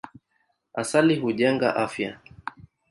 Asali 0.81 1.15
hujenga 1.21 1.69
afya. 1.83 2.11